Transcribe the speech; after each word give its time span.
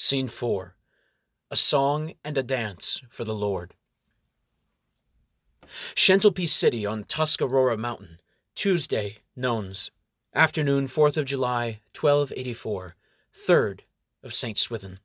Scene 0.00 0.28
4 0.28 0.76
A 1.50 1.56
Song 1.56 2.12
and 2.24 2.38
a 2.38 2.42
Dance 2.44 3.02
for 3.10 3.24
the 3.24 3.34
Lord. 3.34 3.74
Shentalpy 5.96 6.48
City 6.48 6.86
on 6.86 7.02
Tuscarora 7.02 7.76
Mountain, 7.76 8.20
Tuesday, 8.54 9.16
Nones. 9.36 9.90
Afternoon, 10.32 10.86
4th 10.86 11.16
of 11.16 11.24
July, 11.24 11.80
1284, 11.98 12.94
3rd 13.34 13.80
of 14.22 14.32
St. 14.32 14.56
Swithin. 14.56 15.00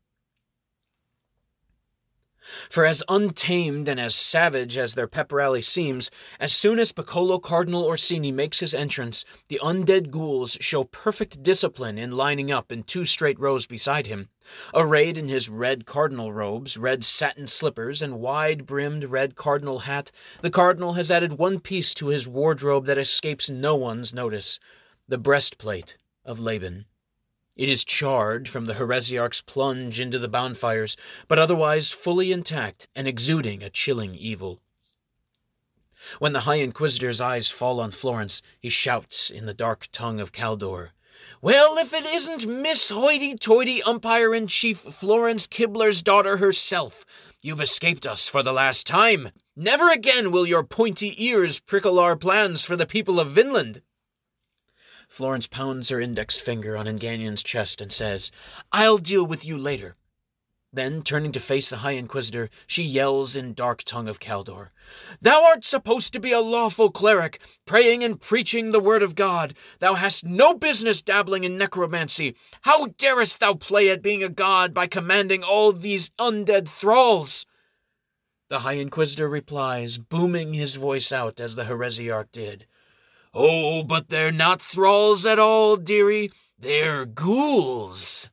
For 2.69 2.85
as 2.85 3.03
untamed 3.07 3.87
and 3.87 3.99
as 3.99 4.15
savage 4.15 4.77
as 4.77 4.95
their 4.95 5.07
pep 5.07 5.31
rally 5.31 5.61
seems, 5.61 6.11
as 6.39 6.53
soon 6.53 6.79
as 6.79 6.91
Piccolo 6.91 7.39
Cardinal 7.39 7.83
Orsini 7.83 8.31
makes 8.31 8.59
his 8.59 8.73
entrance, 8.73 9.25
the 9.47 9.59
undead 9.63 10.11
ghouls 10.11 10.57
show 10.59 10.83
perfect 10.83 11.43
discipline 11.43 11.97
in 11.97 12.11
lining 12.11 12.51
up 12.51 12.71
in 12.71 12.83
two 12.83 13.05
straight 13.05 13.39
rows 13.39 13.67
beside 13.67 14.07
him. 14.07 14.29
Arrayed 14.73 15.17
in 15.17 15.29
his 15.29 15.49
red 15.49 15.85
cardinal 15.85 16.33
robes, 16.33 16.77
red 16.77 17.03
satin 17.03 17.47
slippers, 17.47 18.01
and 18.01 18.19
wide 18.19 18.65
brimmed 18.65 19.05
red 19.05 19.35
cardinal 19.35 19.79
hat, 19.79 20.11
the 20.41 20.49
cardinal 20.49 20.93
has 20.93 21.09
added 21.09 21.37
one 21.37 21.59
piece 21.59 21.93
to 21.93 22.07
his 22.07 22.27
wardrobe 22.27 22.85
that 22.85 22.97
escapes 22.97 23.49
no 23.49 23.75
one's 23.75 24.13
notice 24.13 24.59
the 25.07 25.17
breastplate 25.17 25.97
of 26.25 26.39
Laban. 26.39 26.85
It 27.55 27.69
is 27.69 27.83
charred 27.83 28.49
from 28.49 28.65
the 28.65 28.73
heresiarch's 28.73 29.43
plunge 29.43 29.99
into 29.99 30.17
the 30.17 30.27
bonfires, 30.27 30.97
but 31.27 31.37
otherwise 31.37 31.91
fully 31.91 32.31
intact 32.31 32.87
and 32.95 33.07
exuding 33.07 33.61
a 33.61 33.69
chilling 33.69 34.15
evil. 34.15 34.61
When 36.17 36.33
the 36.33 36.41
High 36.41 36.55
Inquisitor's 36.55 37.21
eyes 37.21 37.51
fall 37.51 37.79
on 37.79 37.91
Florence, 37.91 38.41
he 38.59 38.69
shouts 38.69 39.29
in 39.29 39.45
the 39.45 39.53
dark 39.53 39.87
tongue 39.91 40.19
of 40.19 40.31
Caldor, 40.31 40.89
Well, 41.41 41.77
if 41.77 41.93
it 41.93 42.05
isn't 42.05 42.47
Miss 42.47 42.89
Hoity 42.89 43.37
Toity 43.37 43.83
Umpire 43.83 44.33
in 44.33 44.47
Chief 44.47 44.79
Florence 44.79 45.45
Kibler's 45.45 46.01
daughter 46.01 46.37
herself, 46.37 47.05
you've 47.41 47.61
escaped 47.61 48.07
us 48.07 48.27
for 48.27 48.41
the 48.41 48.51
last 48.51 48.87
time. 48.87 49.29
Never 49.55 49.91
again 49.91 50.31
will 50.31 50.47
your 50.47 50.63
pointy 50.63 51.13
ears 51.23 51.59
prickle 51.59 51.99
our 51.99 52.15
plans 52.15 52.65
for 52.65 52.75
the 52.75 52.87
people 52.87 53.19
of 53.19 53.29
Vinland. 53.29 53.81
Florence 55.13 55.47
pounds 55.47 55.89
her 55.89 56.01
index 56.01 56.39
finger 56.39 56.75
on 56.75 56.87
Enganion's 56.87 57.43
chest 57.43 57.81
and 57.81 57.93
says, 57.93 58.31
I'll 58.71 58.97
deal 58.97 59.23
with 59.23 59.45
you 59.45 59.59
later. 59.59 59.95
Then, 60.73 61.03
turning 61.03 61.31
to 61.33 61.39
face 61.39 61.69
the 61.69 61.77
High 61.77 61.91
Inquisitor, 61.91 62.49
she 62.65 62.81
yells 62.81 63.35
in 63.35 63.53
dark 63.53 63.83
tongue 63.83 64.07
of 64.07 64.19
Caldor, 64.19 64.71
Thou 65.21 65.43
art 65.43 65.65
supposed 65.65 66.13
to 66.13 66.19
be 66.19 66.31
a 66.31 66.39
lawful 66.39 66.89
cleric, 66.89 67.39
praying 67.67 68.03
and 68.03 68.19
preaching 68.19 68.71
the 68.71 68.79
word 68.79 69.03
of 69.03 69.13
God. 69.13 69.53
Thou 69.77 69.93
hast 69.93 70.25
no 70.25 70.55
business 70.55 71.03
dabbling 71.03 71.43
in 71.43 71.59
necromancy. 71.59 72.35
How 72.61 72.87
darest 72.97 73.39
thou 73.39 73.53
play 73.53 73.91
at 73.91 74.01
being 74.01 74.23
a 74.23 74.29
god 74.29 74.73
by 74.73 74.87
commanding 74.87 75.43
all 75.43 75.71
these 75.73 76.09
undead 76.17 76.67
thralls? 76.67 77.45
The 78.49 78.61
High 78.61 78.81
Inquisitor 78.81 79.29
replies, 79.29 79.99
booming 79.99 80.55
his 80.55 80.73
voice 80.73 81.11
out 81.11 81.39
as 81.39 81.53
the 81.53 81.65
heresiarch 81.65 82.31
did. 82.31 82.65
Oh, 83.33 83.83
but 83.83 84.09
they're 84.09 84.31
not 84.31 84.61
thralls 84.61 85.25
at 85.25 85.39
all, 85.39 85.75
dearie. 85.75 86.31
They're 86.59 87.05
ghouls. 87.05 88.29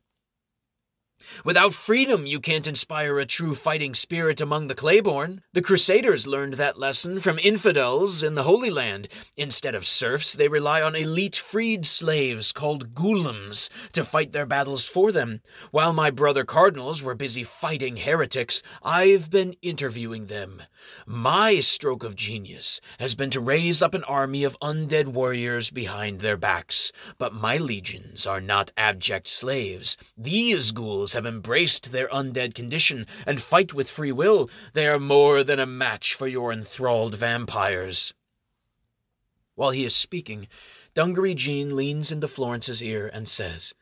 Without 1.44 1.72
freedom, 1.72 2.26
you 2.26 2.38
can't 2.38 2.66
inspire 2.66 3.18
a 3.18 3.24
true 3.24 3.54
fighting 3.54 3.94
spirit 3.94 4.40
among 4.40 4.66
the 4.66 4.74
Claiborne. 4.74 5.40
The 5.54 5.62
Crusaders 5.62 6.26
learned 6.26 6.54
that 6.54 6.78
lesson 6.78 7.18
from 7.18 7.38
infidels 7.38 8.22
in 8.22 8.34
the 8.34 8.42
Holy 8.42 8.68
Land. 8.68 9.08
Instead 9.38 9.74
of 9.74 9.86
serfs, 9.86 10.34
they 10.34 10.48
rely 10.48 10.82
on 10.82 10.94
elite 10.94 11.36
freed 11.36 11.86
slaves 11.86 12.52
called 12.52 12.94
ghoulims 12.94 13.70
to 13.92 14.04
fight 14.04 14.32
their 14.32 14.44
battles 14.44 14.86
for 14.86 15.12
them. 15.12 15.40
While 15.70 15.94
my 15.94 16.10
brother 16.10 16.44
cardinals 16.44 17.02
were 17.02 17.14
busy 17.14 17.42
fighting 17.42 17.96
heretics, 17.96 18.62
I've 18.82 19.30
been 19.30 19.54
interviewing 19.62 20.26
them. 20.26 20.62
My 21.06 21.60
stroke 21.60 22.04
of 22.04 22.16
genius 22.16 22.80
has 22.98 23.14
been 23.14 23.30
to 23.30 23.40
raise 23.40 23.80
up 23.80 23.94
an 23.94 24.04
army 24.04 24.44
of 24.44 24.58
undead 24.60 25.08
warriors 25.08 25.70
behind 25.70 26.20
their 26.20 26.36
backs. 26.36 26.92
But 27.16 27.32
my 27.32 27.56
legions 27.56 28.26
are 28.26 28.40
not 28.40 28.72
abject 28.76 29.28
slaves. 29.28 29.96
These 30.18 30.72
ghouls 30.72 31.14
have 31.14 31.29
embraced 31.30 31.92
their 31.92 32.08
undead 32.08 32.54
condition 32.54 33.06
and 33.24 33.40
fight 33.40 33.72
with 33.72 33.88
free 33.88 34.10
will, 34.10 34.50
they 34.72 34.88
are 34.88 34.98
more 34.98 35.44
than 35.44 35.60
a 35.60 35.64
match 35.64 36.14
for 36.14 36.26
your 36.26 36.52
enthralled 36.52 37.14
vampires. 37.14 38.12
While 39.54 39.70
he 39.70 39.84
is 39.84 39.94
speaking, 39.94 40.48
Dungaree 40.94 41.36
Jean 41.36 41.76
leans 41.76 42.10
into 42.10 42.26
Florence's 42.26 42.82
ear 42.82 43.08
and 43.12 43.28
says, 43.28 43.72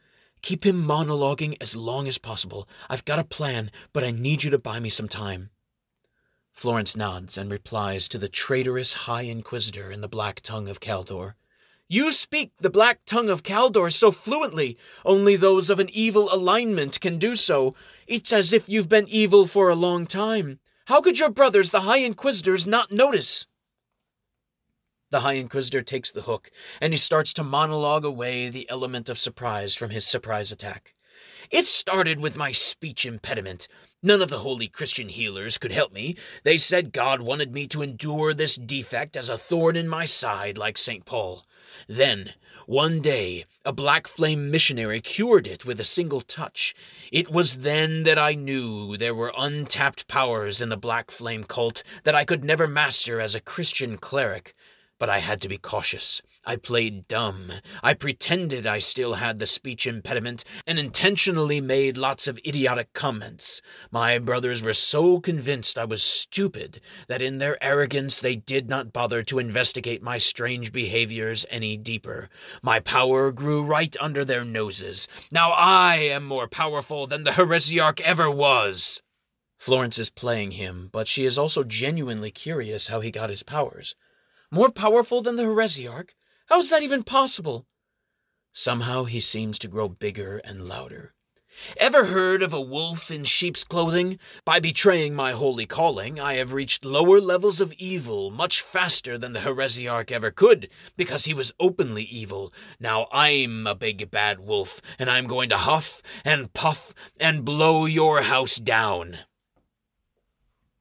Keep 0.42 0.66
him 0.66 0.86
monologuing 0.86 1.56
as 1.58 1.74
long 1.74 2.06
as 2.06 2.18
possible. 2.18 2.68
I've 2.90 3.06
got 3.06 3.18
a 3.18 3.24
plan, 3.24 3.70
but 3.94 4.04
I 4.04 4.10
need 4.10 4.44
you 4.44 4.50
to 4.50 4.58
buy 4.58 4.78
me 4.78 4.90
some 4.90 5.08
time. 5.08 5.48
Florence 6.52 6.96
nods 6.96 7.38
and 7.38 7.50
replies 7.50 8.08
to 8.08 8.18
the 8.18 8.28
traitorous 8.28 8.92
High 8.92 9.22
Inquisitor 9.22 9.90
in 9.90 10.00
the 10.00 10.08
black 10.08 10.40
tongue 10.42 10.68
of 10.68 10.80
Caldor. 10.80 11.34
You 11.90 12.12
speak 12.12 12.52
the 12.60 12.68
black 12.68 13.00
tongue 13.06 13.30
of 13.30 13.42
Caldor 13.42 13.90
so 13.90 14.10
fluently, 14.10 14.76
only 15.06 15.36
those 15.36 15.70
of 15.70 15.80
an 15.80 15.88
evil 15.90 16.28
alignment 16.30 17.00
can 17.00 17.18
do 17.18 17.34
so. 17.34 17.74
It's 18.06 18.30
as 18.30 18.52
if 18.52 18.68
you've 18.68 18.90
been 18.90 19.08
evil 19.08 19.46
for 19.46 19.70
a 19.70 19.74
long 19.74 20.06
time. 20.06 20.60
How 20.84 21.00
could 21.00 21.18
your 21.18 21.30
brothers, 21.30 21.70
the 21.70 21.80
High 21.82 21.98
Inquisitors, 21.98 22.66
not 22.66 22.92
notice? 22.92 23.46
The 25.10 25.20
High 25.20 25.34
Inquisitor 25.34 25.80
takes 25.80 26.12
the 26.12 26.22
hook, 26.22 26.50
and 26.78 26.92
he 26.92 26.98
starts 26.98 27.32
to 27.32 27.42
monologue 27.42 28.04
away 28.04 28.50
the 28.50 28.68
element 28.68 29.08
of 29.08 29.18
surprise 29.18 29.74
from 29.74 29.88
his 29.88 30.06
surprise 30.06 30.52
attack. 30.52 30.94
It 31.50 31.66
started 31.66 32.20
with 32.20 32.36
my 32.36 32.52
speech 32.52 33.06
impediment. 33.06 33.68
None 34.02 34.22
of 34.22 34.28
the 34.28 34.40
holy 34.40 34.68
Christian 34.68 35.08
healers 35.08 35.58
could 35.58 35.72
help 35.72 35.92
me. 35.92 36.16
They 36.44 36.58
said 36.58 36.92
God 36.92 37.20
wanted 37.20 37.52
me 37.52 37.66
to 37.68 37.82
endure 37.82 38.32
this 38.34 38.56
defect 38.56 39.16
as 39.16 39.28
a 39.28 39.38
thorn 39.38 39.74
in 39.76 39.88
my 39.88 40.04
side, 40.04 40.56
like 40.56 40.78
St. 40.78 41.04
Paul. 41.04 41.44
Then, 41.88 42.34
one 42.66 43.00
day, 43.00 43.44
a 43.64 43.72
black 43.72 44.06
flame 44.06 44.50
missionary 44.50 45.00
cured 45.00 45.46
it 45.46 45.64
with 45.64 45.80
a 45.80 45.84
single 45.84 46.20
touch. 46.20 46.74
It 47.10 47.30
was 47.30 47.58
then 47.58 48.02
that 48.02 48.18
I 48.18 48.34
knew 48.34 48.96
there 48.96 49.14
were 49.14 49.32
untapped 49.36 50.06
powers 50.06 50.60
in 50.60 50.68
the 50.68 50.76
black 50.76 51.10
flame 51.10 51.44
cult 51.44 51.82
that 52.04 52.14
I 52.14 52.24
could 52.24 52.44
never 52.44 52.68
master 52.68 53.20
as 53.20 53.34
a 53.34 53.40
Christian 53.40 53.96
cleric. 53.96 54.54
But 54.98 55.08
I 55.08 55.18
had 55.18 55.40
to 55.40 55.48
be 55.48 55.58
cautious. 55.58 56.20
I 56.48 56.56
played 56.56 57.06
dumb. 57.08 57.52
I 57.82 57.92
pretended 57.92 58.66
I 58.66 58.78
still 58.78 59.12
had 59.12 59.38
the 59.38 59.44
speech 59.44 59.86
impediment 59.86 60.44
and 60.66 60.78
intentionally 60.78 61.60
made 61.60 61.98
lots 61.98 62.26
of 62.26 62.38
idiotic 62.38 62.94
comments. 62.94 63.60
My 63.90 64.18
brothers 64.18 64.62
were 64.62 64.72
so 64.72 65.20
convinced 65.20 65.76
I 65.76 65.84
was 65.84 66.02
stupid 66.02 66.80
that 67.06 67.20
in 67.20 67.36
their 67.36 67.62
arrogance 67.62 68.18
they 68.18 68.34
did 68.34 68.66
not 68.66 68.94
bother 68.94 69.22
to 69.24 69.38
investigate 69.38 70.02
my 70.02 70.16
strange 70.16 70.72
behaviors 70.72 71.44
any 71.50 71.76
deeper. 71.76 72.30
My 72.62 72.80
power 72.80 73.30
grew 73.30 73.62
right 73.62 73.94
under 74.00 74.24
their 74.24 74.42
noses. 74.42 75.06
Now 75.30 75.50
I 75.50 75.96
am 75.96 76.24
more 76.24 76.48
powerful 76.48 77.06
than 77.06 77.24
the 77.24 77.32
heresiarch 77.32 78.00
ever 78.00 78.30
was. 78.30 79.02
Florence 79.58 79.98
is 79.98 80.08
playing 80.08 80.52
him, 80.52 80.88
but 80.92 81.08
she 81.08 81.26
is 81.26 81.36
also 81.36 81.62
genuinely 81.62 82.30
curious 82.30 82.88
how 82.88 83.00
he 83.00 83.10
got 83.10 83.28
his 83.28 83.42
powers. 83.42 83.94
More 84.50 84.70
powerful 84.70 85.20
than 85.20 85.36
the 85.36 85.42
Heresiarch? 85.42 86.14
How 86.48 86.60
is 86.60 86.70
that 86.70 86.82
even 86.82 87.02
possible? 87.02 87.66
Somehow 88.54 89.04
he 89.04 89.20
seems 89.20 89.58
to 89.58 89.68
grow 89.68 89.86
bigger 89.86 90.38
and 90.38 90.66
louder. 90.66 91.12
Ever 91.76 92.06
heard 92.06 92.42
of 92.42 92.54
a 92.54 92.60
wolf 92.60 93.10
in 93.10 93.24
sheep's 93.24 93.64
clothing? 93.64 94.18
By 94.46 94.58
betraying 94.58 95.14
my 95.14 95.32
holy 95.32 95.66
calling, 95.66 96.18
I 96.18 96.34
have 96.34 96.54
reached 96.54 96.86
lower 96.86 97.20
levels 97.20 97.60
of 97.60 97.74
evil 97.74 98.30
much 98.30 98.62
faster 98.62 99.18
than 99.18 99.34
the 99.34 99.40
heresiarch 99.40 100.10
ever 100.10 100.30
could, 100.30 100.70
because 100.96 101.26
he 101.26 101.34
was 101.34 101.52
openly 101.60 102.04
evil. 102.04 102.50
Now 102.80 103.08
I'm 103.12 103.66
a 103.66 103.74
big 103.74 104.10
bad 104.10 104.40
wolf, 104.40 104.80
and 104.98 105.10
I'm 105.10 105.26
going 105.26 105.50
to 105.50 105.58
huff 105.58 106.00
and 106.24 106.54
puff 106.54 106.94
and 107.20 107.44
blow 107.44 107.84
your 107.84 108.22
house 108.22 108.56
down. 108.56 109.18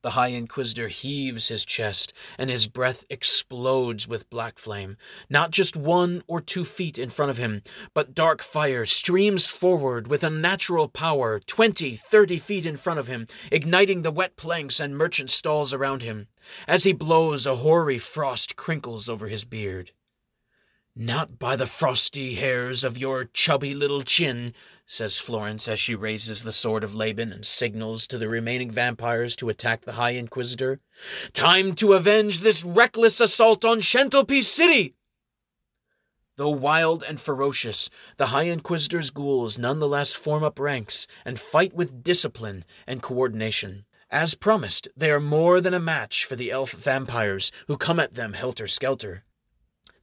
The 0.08 0.12
High 0.12 0.28
Inquisitor 0.28 0.88
heaves 0.88 1.50
his 1.50 1.66
chest, 1.66 2.14
and 2.38 2.50
his 2.50 2.70
breath 2.70 3.04
explodes 3.10 4.08
with 4.08 4.30
black 4.30 4.58
flame. 4.58 4.96
Not 5.30 5.52
just 5.52 5.76
one 5.76 6.24
or 6.28 6.40
two 6.40 6.64
feet 6.64 6.98
in 6.98 7.10
front 7.10 7.30
of 7.30 7.36
him, 7.36 7.62
but 7.94 8.16
dark 8.16 8.42
fire 8.42 8.86
streams 8.86 9.48
forward 9.48 10.08
with 10.08 10.24
unnatural 10.24 10.88
power 10.88 11.42
twenty, 11.42 11.98
thirty 11.98 12.38
feet 12.38 12.66
in 12.66 12.78
front 12.78 13.02
of 13.02 13.08
him, 13.08 13.28
igniting 13.52 14.04
the 14.04 14.12
wet 14.12 14.38
planks 14.38 14.80
and 14.80 14.98
merchant 14.98 15.30
stalls 15.30 15.74
around 15.74 16.04
him. 16.04 16.28
As 16.70 16.86
he 16.86 16.94
blows, 16.94 17.46
a 17.46 17.58
hoary 17.58 17.98
frost 17.98 18.56
crinkles 18.56 19.10
over 19.10 19.28
his 19.28 19.44
beard. 19.44 19.92
Not 21.00 21.38
by 21.38 21.56
the 21.56 21.68
frosty 21.68 22.34
hairs 22.34 22.84
of 22.84 22.98
your 22.98 23.26
chubby 23.26 23.76
little 23.76 24.02
chin, 24.02 24.56
says 24.88 25.20
Florence 25.20 25.68
as 25.68 25.80
she 25.80 25.94
raises 25.94 26.42
the 26.42 26.52
sword 26.52 26.84
of 26.84 26.96
Laban 26.96 27.32
and 27.32 27.46
signals 27.46 28.08
to 28.08 28.18
the 28.18 28.28
remaining 28.28 28.72
vampires 28.72 29.36
to 29.36 29.50
attack 29.50 29.86
the 29.86 29.92
High 29.92 30.12
Inquisitor. 30.12 30.80
Time 31.34 31.76
to 31.76 31.94
avenge 31.94 32.40
this 32.40 32.64
reckless 32.64 33.22
assault 33.22 33.64
on 33.64 33.80
Shentalpy 33.80 34.42
City! 34.42 34.96
Though 36.36 36.50
wild 36.50 37.04
and 37.04 37.20
ferocious, 37.20 37.92
the 38.18 38.28
High 38.28 38.48
Inquisitor's 38.48 39.12
ghouls 39.12 39.60
nonetheless 39.60 40.14
form 40.14 40.44
up 40.44 40.58
ranks 40.58 41.06
and 41.24 41.40
fight 41.40 41.76
with 41.76 42.02
discipline 42.04 42.66
and 42.88 43.04
coordination. 43.04 43.86
As 44.10 44.34
promised, 44.34 44.88
they 44.98 45.12
are 45.12 45.20
more 45.20 45.62
than 45.62 45.76
a 45.76 45.80
match 45.80 46.26
for 46.26 46.36
the 46.36 46.50
elf 46.50 46.72
vampires 46.72 47.52
who 47.68 47.78
come 47.78 48.00
at 48.00 48.16
them 48.16 48.34
helter 48.34 48.66
skelter. 48.66 49.26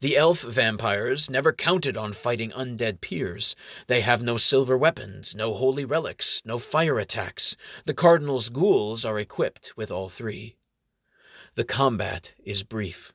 The 0.00 0.16
elf 0.16 0.42
vampires 0.42 1.30
never 1.30 1.52
counted 1.52 1.96
on 1.96 2.12
fighting 2.12 2.50
undead 2.50 3.00
peers. 3.00 3.56
They 3.86 4.00
have 4.02 4.22
no 4.22 4.36
silver 4.36 4.76
weapons, 4.76 5.34
no 5.34 5.54
holy 5.54 5.84
relics, 5.84 6.42
no 6.44 6.58
fire 6.58 6.98
attacks. 6.98 7.56
The 7.86 7.94
Cardinal's 7.94 8.48
ghouls 8.48 9.04
are 9.04 9.18
equipped 9.18 9.76
with 9.76 9.90
all 9.90 10.08
three. 10.08 10.56
The 11.54 11.64
combat 11.64 12.34
is 12.44 12.64
brief. 12.64 13.14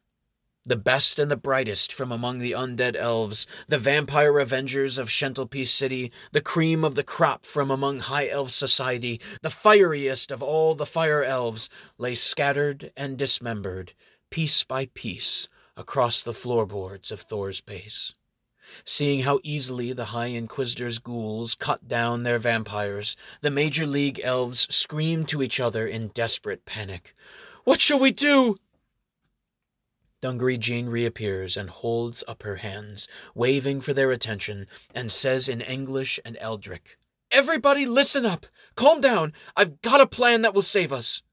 The 0.66 0.76
best 0.76 1.20
and 1.20 1.32
the 1.32 1.36
brightest 1.36 1.92
from 1.92 2.12
among 2.12 2.40
the 2.40 2.52
undead 2.52 2.96
elves, 2.96 3.48
the 3.68 3.78
vampire 3.78 4.40
avengers 4.40 4.98
of 4.98 5.10
Shentelpeace 5.10 5.70
City, 5.70 6.12
the 6.32 6.42
cream 6.42 6.84
of 6.84 6.96
the 6.96 7.04
crop 7.04 7.46
from 7.46 7.72
among 7.72 8.00
high 8.00 8.28
elf 8.28 8.52
society, 8.52 9.20
the 9.42 9.50
fieriest 9.50 10.32
of 10.32 10.44
all 10.44 10.76
the 10.76 10.86
fire 10.86 11.24
elves, 11.24 11.70
lay 11.98 12.14
scattered 12.14 12.92
and 12.96 13.18
dismembered, 13.18 13.94
piece 14.30 14.64
by 14.64 14.88
piece, 14.94 15.48
across 15.80 16.22
the 16.22 16.34
floorboards 16.34 17.10
of 17.10 17.22
Thor's 17.22 17.62
base. 17.62 18.14
Seeing 18.84 19.22
how 19.22 19.40
easily 19.44 19.94
the 19.94 20.06
High 20.06 20.28
Inquisitor's 20.28 21.00
ghouls 21.00 21.56
cut 21.56 21.88
down 21.88 22.24
their 22.24 22.38
vampires, 22.38 23.16
the 23.42 23.50
Major 23.50 23.88
League 23.88 24.20
elves 24.22 24.68
screamed 24.70 25.30
to 25.30 25.42
each 25.42 25.60
other 25.60 25.88
in 25.88 26.10
desperate 26.10 26.66
panic. 26.66 27.16
What 27.64 27.80
shall 27.80 27.98
we 27.98 28.12
do? 28.12 28.58
Dungaree 30.22 30.58
Jean 30.58 30.90
reappears 30.90 31.56
and 31.56 31.70
holds 31.70 32.26
up 32.28 32.44
her 32.44 32.58
hands, 32.58 33.08
waving 33.34 33.80
for 33.80 33.94
their 33.94 34.12
attention, 34.12 34.68
and 34.94 35.10
says 35.10 35.48
in 35.48 35.62
English 35.62 36.20
and 36.26 36.38
Eldric, 36.42 36.98
Everybody 37.32 37.86
listen 37.86 38.26
up! 38.26 38.46
Calm 38.76 39.00
down! 39.00 39.32
I've 39.56 39.82
got 39.82 40.02
a 40.02 40.08
plan 40.08 40.42
that 40.42 40.54
will 40.54 40.62
save 40.62 40.92
us! 40.92 41.24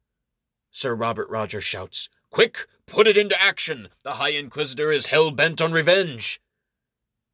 Sir 0.71 0.95
Robert 0.95 1.29
Rogers 1.29 1.65
shouts, 1.65 2.09
Quick! 2.37 2.67
Put 2.85 3.09
it 3.09 3.17
into 3.17 3.41
action! 3.41 3.89
The 4.03 4.17
High 4.17 4.33
Inquisitor 4.33 4.93
is 4.93 5.07
hell 5.07 5.31
bent 5.31 5.63
on 5.63 5.73
revenge! 5.73 6.39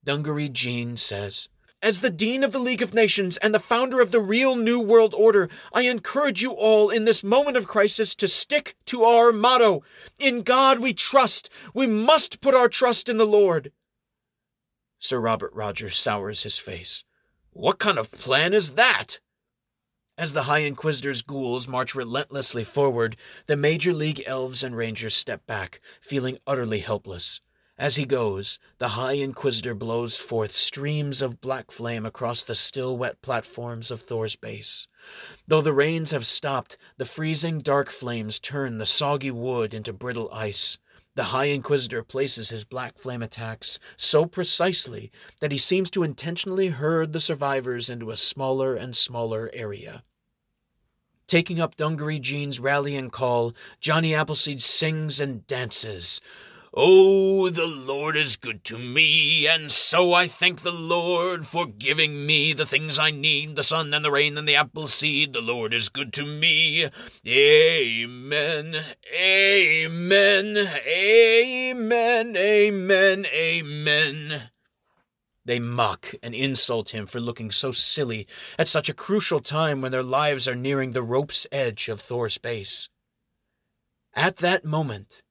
Dungaree 0.05 0.49
Jean 0.49 0.97
says, 0.97 1.49
as 1.83 1.99
the 1.99 2.09
Dean 2.09 2.45
of 2.45 2.53
the 2.53 2.61
League 2.61 2.83
of 2.83 2.95
Nations 2.95 3.37
and 3.39 3.53
the 3.53 3.59
founder 3.59 4.01
of 4.01 4.13
the 4.13 4.21
real 4.21 4.55
New 4.55 4.79
World 4.79 5.13
Order, 5.13 5.49
I 5.73 5.89
encourage 5.89 6.41
you 6.41 6.53
all 6.53 6.89
in 6.89 7.05
this 7.05 7.25
moment 7.25 7.57
of 7.57 7.67
crisis 7.67 8.15
to 8.15 8.29
stick 8.29 8.77
to 8.87 9.03
our 9.03 9.33
motto 9.33 9.83
In 10.21 10.45
God 10.45 10.79
we 10.79 10.95
trust. 10.95 11.51
We 11.75 11.89
must 11.89 12.41
put 12.41 12.55
our 12.55 12.69
trust 12.69 13.09
in 13.09 13.17
the 13.17 13.27
Lord. 13.27 13.73
Sir 15.01 15.19
Robert 15.19 15.53
Rogers 15.53 15.99
sours 15.99 16.45
his 16.45 16.59
face. 16.59 17.03
What 17.51 17.81
kind 17.81 17.99
of 17.99 18.13
plan 18.13 18.55
is 18.55 18.75
that? 18.75 19.19
As 20.19 20.35
the 20.35 20.43
High 20.43 20.59
Inquisitor's 20.59 21.23
ghouls 21.23 21.67
march 21.67 21.95
relentlessly 21.95 22.65
forward, 22.65 23.17
the 23.47 23.57
Major 23.57 23.95
League 23.95 24.23
elves 24.27 24.63
and 24.63 24.77
rangers 24.77 25.17
step 25.17 25.47
back, 25.47 25.81
feeling 26.03 26.39
utterly 26.47 26.81
helpless. 26.81 27.41
As 27.79 27.97
he 27.97 28.05
goes, 28.05 28.59
the 28.77 28.91
High 28.91 29.15
Inquisitor 29.15 29.75
blows 29.75 30.19
forth 30.19 30.53
streams 30.53 31.23
of 31.23 31.41
black 31.41 31.71
flame 31.71 32.05
across 32.05 32.43
the 32.43 32.55
still 32.55 32.99
wet 32.99 33.23
platforms 33.23 33.91
of 33.91 34.03
Thor's 34.03 34.37
base. 34.37 34.87
Though 35.49 35.63
the 35.63 35.73
rains 35.73 36.11
have 36.11 36.27
stopped, 36.27 36.77
the 36.99 37.07
freezing 37.07 37.61
dark 37.61 37.91
flames 37.91 38.39
turn 38.39 38.77
the 38.77 38.85
soggy 38.85 39.31
wood 39.31 39.73
into 39.73 39.95
brittle 39.95 40.31
ice. 40.31 40.77
The 41.15 41.25
High 41.25 41.47
Inquisitor 41.47 42.03
places 42.03 42.49
his 42.49 42.65
black 42.65 42.97
flame 42.97 43.23
attacks 43.23 43.79
so 43.99 44.25
precisely 44.25 45.13
that 45.41 45.53
he 45.53 45.59
seems 45.59 45.91
to 45.91 46.03
intentionally 46.03 46.69
herd 46.69 47.13
the 47.13 47.21
survivors 47.21 47.91
into 47.91 48.11
a 48.11 48.17
smaller 48.17 48.75
and 48.75 48.97
smaller 48.97 49.51
area. 49.53 50.05
Taking 51.27 51.61
up 51.61 51.77
Dungaree 51.77 52.19
Jean's 52.19 52.61
rallying 52.61 53.11
call, 53.11 53.55
Johnny 53.79 54.15
Appleseed 54.15 54.63
sings 54.63 55.21
and 55.21 55.47
dances. 55.47 56.21
Oh, 56.75 57.51
the 57.51 57.67
Lord 57.67 58.17
is 58.17 58.37
good 58.37 58.65
to 58.65 58.79
me, 58.79 59.47
and 59.47 59.71
so 59.71 60.15
I 60.15 60.27
thank 60.27 60.63
the 60.63 60.73
Lord 60.73 61.47
for 61.47 61.67
giving 61.67 62.25
me 62.25 62.55
the 62.55 62.65
things 62.65 62.99
I 62.99 63.11
need 63.11 63.57
the 63.57 63.63
sun 63.63 63.93
and 63.93 64.03
the 64.03 64.11
rain 64.11 64.39
and 64.39 64.49
the 64.49 64.57
apple 64.57 64.89
seed. 64.89 65.35
The 65.35 65.43
Lord 65.43 65.75
is 65.75 65.91
good 65.91 66.15
to 66.15 66.25
me. 66.25 66.89
Amen. 67.27 68.83
Amen. 69.15 70.57
Amen. 70.57 72.37
Amen. 72.39 73.27
Amen. 73.27 74.43
They 75.45 75.61
mock 75.61 76.15
and 76.23 76.35
insult 76.35 76.95
him 76.95 77.07
for 77.07 77.21
looking 77.21 77.51
so 77.51 77.71
silly 77.71 78.27
at 78.59 78.67
such 78.67 78.89
a 78.89 78.95
crucial 78.95 79.41
time 79.41 79.83
when 79.83 79.93
their 79.93 80.03
lives 80.03 80.49
are 80.49 80.55
nearing 80.55 80.93
the 80.93 81.03
rope's 81.03 81.47
edge 81.53 81.91
of 81.91 82.01
Thor's 82.01 82.39
base. 82.39 82.89
At 84.15 84.37
that 84.37 84.65
moment, 84.65 85.23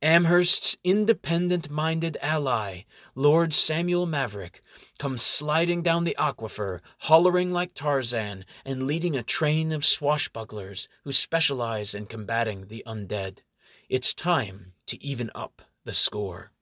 Amherst's 0.00 0.76
independent 0.84 1.70
minded 1.70 2.16
ally, 2.22 2.82
Lord 3.16 3.52
Samuel 3.52 4.06
Maverick, 4.06 4.62
comes 4.96 5.22
sliding 5.22 5.82
down 5.82 6.04
the 6.04 6.14
aquifer, 6.16 6.80
hollering 6.98 7.50
like 7.50 7.74
Tarzan, 7.74 8.44
and 8.64 8.86
leading 8.86 9.16
a 9.16 9.24
train 9.24 9.72
of 9.72 9.82
swashbucklers 9.82 10.86
who 11.02 11.10
specialize 11.10 11.94
in 11.94 12.06
combating 12.06 12.68
the 12.68 12.84
undead. 12.86 13.40
It's 13.88 14.14
time 14.14 14.74
to 14.86 15.02
even 15.02 15.32
up 15.34 15.62
the 15.84 15.94
score. 15.94 16.52